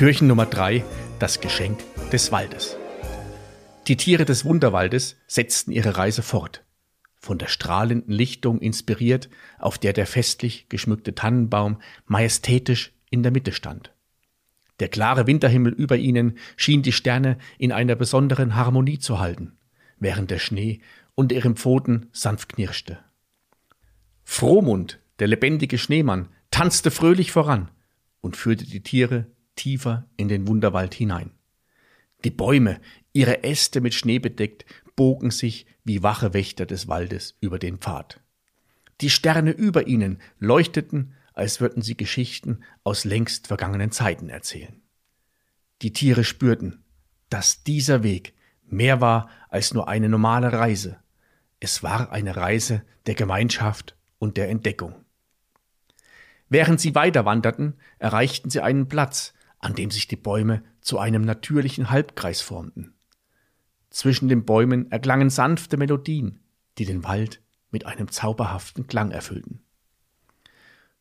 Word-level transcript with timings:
Türchen 0.00 0.28
Nummer 0.28 0.46
3, 0.46 0.82
das 1.18 1.42
Geschenk 1.42 1.78
des 2.10 2.32
Waldes. 2.32 2.78
Die 3.86 3.98
Tiere 3.98 4.24
des 4.24 4.46
Wunderwaldes 4.46 5.18
setzten 5.26 5.72
ihre 5.72 5.98
Reise 5.98 6.22
fort. 6.22 6.64
Von 7.18 7.36
der 7.36 7.48
strahlenden 7.48 8.10
Lichtung 8.10 8.60
inspiriert, 8.60 9.28
auf 9.58 9.76
der 9.76 9.92
der 9.92 10.06
festlich 10.06 10.70
geschmückte 10.70 11.14
Tannenbaum 11.14 11.82
majestätisch 12.06 12.94
in 13.10 13.22
der 13.22 13.30
Mitte 13.30 13.52
stand. 13.52 13.92
Der 14.78 14.88
klare 14.88 15.26
Winterhimmel 15.26 15.74
über 15.74 15.98
ihnen 15.98 16.38
schien 16.56 16.80
die 16.80 16.92
Sterne 16.92 17.36
in 17.58 17.70
einer 17.70 17.94
besonderen 17.94 18.54
Harmonie 18.54 19.00
zu 19.00 19.18
halten, 19.18 19.58
während 19.98 20.30
der 20.30 20.38
Schnee 20.38 20.80
unter 21.14 21.34
ihren 21.34 21.56
Pfoten 21.56 22.08
sanft 22.12 22.54
knirschte. 22.54 23.00
Frohmund, 24.24 24.98
der 25.18 25.28
lebendige 25.28 25.76
Schneemann, 25.76 26.30
tanzte 26.50 26.90
fröhlich 26.90 27.32
voran 27.32 27.70
und 28.22 28.38
führte 28.38 28.64
die 28.64 28.82
Tiere 28.82 29.26
tiefer 29.60 30.08
in 30.16 30.28
den 30.28 30.48
Wunderwald 30.48 30.94
hinein. 30.94 31.32
Die 32.24 32.30
Bäume, 32.30 32.80
ihre 33.12 33.44
Äste 33.44 33.82
mit 33.82 33.92
Schnee 33.92 34.18
bedeckt, 34.18 34.64
bogen 34.96 35.30
sich 35.30 35.66
wie 35.84 36.02
wache 36.02 36.32
Wächter 36.32 36.64
des 36.64 36.88
Waldes 36.88 37.36
über 37.40 37.58
den 37.58 37.76
Pfad. 37.76 38.20
Die 39.02 39.10
Sterne 39.10 39.50
über 39.50 39.86
ihnen 39.86 40.18
leuchteten, 40.38 41.12
als 41.34 41.60
würden 41.60 41.82
sie 41.82 41.96
Geschichten 41.96 42.60
aus 42.84 43.04
längst 43.04 43.48
vergangenen 43.48 43.90
Zeiten 43.90 44.30
erzählen. 44.30 44.80
Die 45.82 45.92
Tiere 45.92 46.24
spürten, 46.24 46.82
dass 47.28 47.62
dieser 47.62 48.02
Weg 48.02 48.32
mehr 48.66 49.02
war 49.02 49.28
als 49.50 49.74
nur 49.74 49.88
eine 49.88 50.08
normale 50.08 50.54
Reise. 50.54 51.00
Es 51.60 51.82
war 51.82 52.12
eine 52.12 52.36
Reise 52.36 52.82
der 53.04 53.14
Gemeinschaft 53.14 53.94
und 54.18 54.38
der 54.38 54.48
Entdeckung. 54.48 54.94
Während 56.48 56.80
sie 56.80 56.94
weiter 56.94 57.26
wanderten, 57.26 57.74
erreichten 57.98 58.48
sie 58.48 58.60
einen 58.60 58.88
Platz, 58.88 59.34
an 59.60 59.74
dem 59.74 59.90
sich 59.90 60.08
die 60.08 60.16
Bäume 60.16 60.62
zu 60.80 60.98
einem 60.98 61.22
natürlichen 61.22 61.90
Halbkreis 61.90 62.40
formten. 62.40 62.94
Zwischen 63.90 64.28
den 64.28 64.44
Bäumen 64.44 64.90
erklangen 64.90 65.30
sanfte 65.30 65.76
Melodien, 65.76 66.40
die 66.78 66.84
den 66.84 67.04
Wald 67.04 67.42
mit 67.70 67.86
einem 67.86 68.10
zauberhaften 68.10 68.86
Klang 68.86 69.10
erfüllten. 69.10 69.62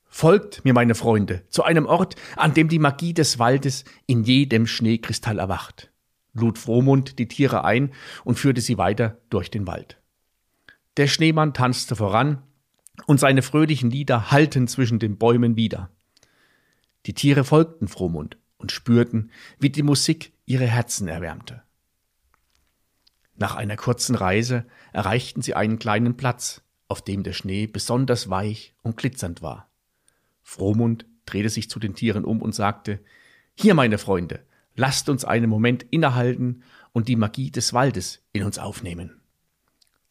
Folgt 0.06 0.66
mir, 0.66 0.74
meine 0.74 0.96
Freunde, 0.96 1.44
zu 1.50 1.64
einem 1.64 1.86
Ort, 1.86 2.16
an 2.36 2.54
dem 2.54 2.68
die 2.68 2.80
Magie 2.80 3.14
des 3.14 3.40
Waldes 3.40 3.86
in 4.08 4.24
jedem 4.24 4.66
Schneekristall 4.66 5.40
erwacht, 5.40 5.92
lud 6.34 6.58
Frohmund 6.58 7.20
die 7.20 7.28
Tiere 7.28 7.64
ein 7.64 7.94
und 8.24 8.40
führte 8.40 8.60
sie 8.60 8.78
weiter 8.78 9.20
durch 9.30 9.52
den 9.52 9.68
Wald. 9.68 10.02
Der 10.98 11.08
Schneemann 11.08 11.54
tanzte 11.54 11.96
voran, 11.96 12.44
und 13.06 13.18
seine 13.20 13.42
fröhlichen 13.42 13.90
Lieder 13.90 14.30
hallten 14.30 14.68
zwischen 14.68 15.00
den 15.00 15.18
Bäumen 15.18 15.56
wieder. 15.56 15.90
Die 17.06 17.14
Tiere 17.14 17.46
folgten 17.46 17.88
Frohmund 17.88 18.38
und 18.60 18.72
spürten, 18.72 19.32
wie 19.58 19.72
die 19.72 19.82
Musik 19.82 20.32
ihre 20.46 20.68
Herzen 20.68 21.08
erwärmte. 21.08 21.64
Nach 23.36 23.56
einer 23.56 23.78
kurzen 23.78 24.16
Reise 24.16 24.66
erreichten 24.92 25.42
sie 25.42 25.56
einen 25.56 25.80
kleinen 25.80 26.18
Platz, 26.18 26.62
auf 26.88 27.02
dem 27.02 27.24
der 27.24 27.34
Schnee 27.34 27.66
besonders 27.66 28.30
weich 28.30 28.76
und 28.84 28.98
glitzernd 28.98 29.42
war. 29.42 29.70
Frohmund 30.44 31.06
drehte 31.26 31.50
sich 31.50 31.70
zu 31.70 31.80
den 31.80 31.96
Tieren 31.96 32.26
um 32.26 32.42
und 32.42 32.54
sagte 32.54 33.00
Hier, 33.56 33.76
meine 33.76 33.98
Freunde, 33.98 34.44
lasst 34.76 35.10
uns 35.10 35.24
einen 35.24 35.50
Moment 35.50 35.84
innehalten 35.84 36.64
und 36.92 37.08
die 37.08 37.16
Magie 37.16 37.52
des 37.52 37.74
Waldes 37.74 38.22
in 38.34 38.44
uns 38.44 38.60
aufnehmen. 38.60 39.22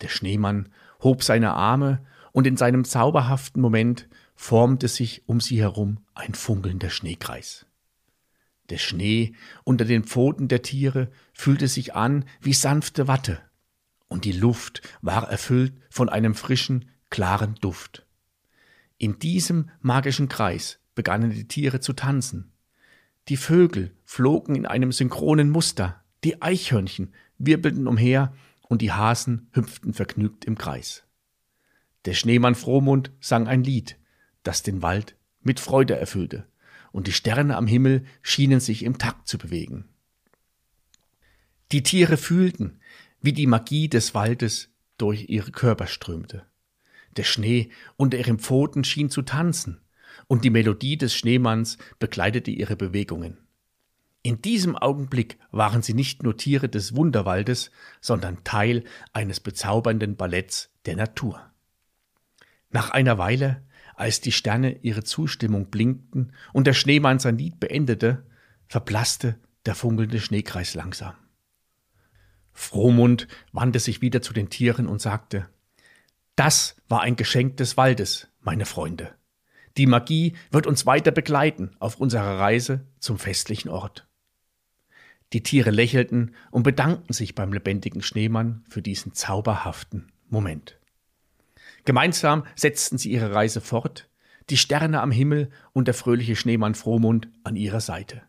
Der 0.01 0.09
Schneemann 0.09 0.71
hob 1.03 1.23
seine 1.23 1.53
Arme 1.53 2.05
und 2.33 2.47
in 2.47 2.57
seinem 2.57 2.85
zauberhaften 2.85 3.61
Moment 3.61 4.09
formte 4.37 4.89
sich 4.89 5.25
um 5.27 5.41
sie 5.41 5.61
herum 5.61 5.99
ein 6.15 6.35
funkelnder 6.35 6.91
Schneekreis. 6.91 7.67
Der 8.71 8.79
Schnee 8.79 9.33
unter 9.65 9.85
den 9.85 10.05
Pfoten 10.05 10.49
der 10.49 10.63
Tiere 10.63 11.11
fühlte 11.33 11.69
sich 11.69 11.95
an 11.95 12.25
wie 12.41 12.53
sanfte 12.53 13.09
Watte, 13.09 13.41
und 14.09 14.25
die 14.25 14.33
Luft 14.33 14.83
war 15.01 15.29
erfüllt 15.31 15.75
von 15.91 16.09
einem 16.09 16.35
frischen, 16.35 16.91
klaren 17.11 17.55
Duft. 17.57 18.07
In 18.99 19.19
diesem 19.19 19.71
magischen 19.81 20.29
Kreis 20.29 20.81
begannen 20.95 21.31
die 21.31 21.49
Tiere 21.49 21.81
zu 21.81 21.93
tanzen. 21.93 22.53
Die 23.29 23.37
Vögel 23.37 23.95
flogen 24.05 24.55
in 24.55 24.67
einem 24.67 24.93
synchronen 24.93 25.51
Muster, 25.51 26.03
die 26.25 26.43
Eichhörnchen 26.43 27.15
wirbelten 27.39 27.87
umher 27.87 28.35
und 28.63 28.83
die 28.83 28.93
Hasen 28.93 29.49
hüpften 29.53 29.95
vergnügt 29.95 30.45
im 30.45 30.59
Kreis. 30.59 31.05
Der 32.05 32.15
Schneemann 32.15 32.55
Frohmund 32.55 33.13
sang 33.21 33.47
ein 33.47 33.63
Lied, 33.63 33.99
das 34.43 34.63
den 34.63 34.83
Wald 34.83 35.17
mit 35.41 35.61
Freude 35.61 35.97
erfüllte 35.99 36.47
und 36.99 37.07
die 37.07 37.13
Sterne 37.13 37.57
am 37.57 37.69
Himmel 37.69 38.05
schienen 38.23 38.59
sich 38.59 38.83
im 38.83 38.99
Takt 38.99 39.29
zu 39.29 39.39
bewegen. 39.39 39.89
Die 41.71 41.85
Tiere 41.85 42.17
fühlten, 42.17 42.81
wie 43.21 43.33
die 43.33 43.47
Magie 43.47 43.89
des 43.89 44.17
Waldes 44.17 44.71
durch 44.97 45.29
ihre 45.29 45.53
Körper 45.53 45.87
strömte. 45.87 46.45
Der 47.17 47.23
Schnee 47.23 47.71
unter 47.97 48.19
ihren 48.19 48.41
Pfoten 48.41 48.83
schien 48.83 49.11
zu 49.11 49.23
tanzen, 49.23 49.81
und 50.27 50.45
die 50.45 50.51
Melodie 50.51 50.99
des 50.99 51.15
Schneemanns 51.15 51.79
begleitete 52.01 52.51
ihre 52.51 52.75
Bewegungen. 52.75 53.39
In 54.23 54.43
diesem 54.43 54.75
Augenblick 54.75 55.39
waren 55.53 55.83
sie 55.83 55.95
nicht 55.95 56.25
nur 56.25 56.37
Tiere 56.37 56.69
des 56.69 56.97
Wunderwaldes, 56.97 57.71
sondern 58.01 58.43
Teil 58.43 58.83
eines 59.13 59.39
bezaubernden 59.39 60.17
Balletts 60.17 60.73
der 60.85 60.97
Natur. 60.97 61.49
Nach 62.71 62.91
einer 62.91 63.19
Weile 63.19 63.63
als 63.99 64.21
die 64.21 64.33
Sterne 64.33 64.79
ihre 64.83 65.03
Zustimmung 65.03 65.67
blinkten 65.67 66.33
und 66.53 66.67
der 66.67 66.75
Schneemann 66.75 67.19
sein 67.19 67.37
Lied 67.37 67.59
beendete, 67.59 68.25
verblasste 68.69 69.39
der 69.67 69.75
funkelnde 69.75 70.21
Schneekreis 70.21 70.75
langsam. 70.75 71.15
Frohmund 72.53 73.29
wandte 73.53 73.81
sich 73.81 74.01
wieder 74.01 74.23
zu 74.23 74.33
den 74.33 74.51
Tieren 74.51 74.87
und 74.87 75.01
sagte, 75.01 75.49
das 76.37 76.77
war 76.89 77.03
ein 77.03 77.17
Geschenk 77.17 77.57
des 77.57 77.77
Waldes, 77.77 78.29
meine 78.41 78.67
Freunde. 78.67 79.15
Die 79.77 79.87
Magie 79.87 80.35
wird 80.51 80.67
uns 80.67 80.87
weiter 80.87 81.11
begleiten 81.11 81.77
auf 81.79 81.97
unserer 81.97 82.39
Reise 82.39 82.87
zum 82.99 83.19
festlichen 83.19 83.69
Ort. 83.69 84.07
Die 85.33 85.43
Tiere 85.43 85.71
lächelten 85.71 86.35
und 86.51 86.63
bedankten 86.63 87.13
sich 87.13 87.35
beim 87.35 87.53
lebendigen 87.53 88.03
Schneemann 88.03 88.65
für 88.69 88.83
diesen 88.83 89.13
zauberhaften 89.15 90.11
Moment. 90.29 90.78
Gemeinsam 91.89 92.45
setzten 92.55 92.99
sie 92.99 93.11
ihre 93.11 93.33
Reise 93.33 93.63
fort, 93.63 94.11
die 94.51 94.59
Sterne 94.59 95.01
am 95.01 95.11
Himmel 95.11 95.49
und 95.73 95.89
der 95.89 95.95
fröhliche 95.95 96.37
Schneemann 96.37 96.75
Frohmund 96.75 97.31
an 97.45 97.57
ihrer 97.57 97.81
Seite. 97.81 98.25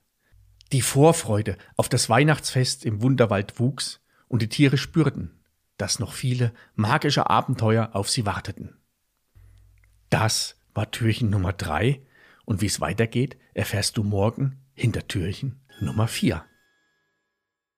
Die 0.71 0.81
Vorfreude 0.81 1.57
auf 1.75 1.89
das 1.89 2.09
Weihnachtsfest 2.09 2.85
im 2.85 3.01
Wunderwald 3.01 3.59
wuchs 3.59 3.99
und 4.29 4.41
die 4.41 4.47
Tiere 4.47 4.77
spürten, 4.77 5.43
dass 5.75 5.99
noch 5.99 6.13
viele 6.13 6.53
magische 6.75 7.29
Abenteuer 7.29 7.89
auf 7.91 8.09
sie 8.09 8.25
warteten. 8.25 8.77
Das 10.09 10.55
war 10.73 10.89
Türchen 10.89 11.29
Nummer 11.29 11.51
drei 11.51 12.01
und 12.45 12.61
wie 12.61 12.67
es 12.67 12.79
weitergeht, 12.79 13.37
erfährst 13.53 13.97
du 13.97 14.05
morgen 14.05 14.61
hinter 14.73 15.05
Türchen 15.05 15.59
Nummer 15.81 16.07
vier. 16.07 16.45